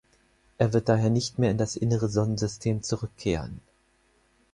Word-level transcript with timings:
Er 0.57 0.73
wird 0.73 0.89
daher 0.89 1.11
nicht 1.11 1.37
mehr 1.37 1.51
in 1.51 1.59
das 1.59 1.75
innere 1.75 2.09
Sonnensystem 2.09 2.81
zurückkehren. 2.81 3.61